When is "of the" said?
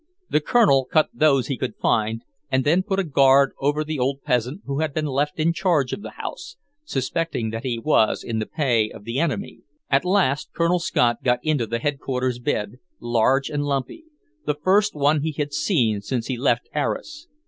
5.93-6.09, 8.89-9.19